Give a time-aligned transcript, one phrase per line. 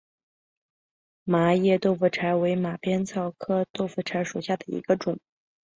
[1.25, 5.19] 麻叶豆腐柴为马鞭草科豆腐柴属下的一个种。